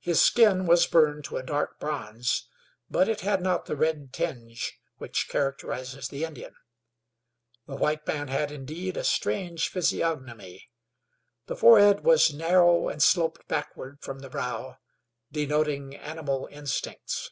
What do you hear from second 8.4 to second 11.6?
indeed, a strange physiognomy. The